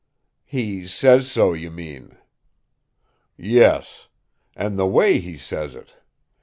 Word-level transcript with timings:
"He 0.45 0.87
says 0.87 1.29
so, 1.31 1.53
you 1.53 1.69
mean." 1.69 2.17
"Yes; 3.37 4.07
and 4.55 4.79
the 4.79 4.87
way 4.87 5.19
he 5.19 5.37
says 5.37 5.75
it. 5.75 5.93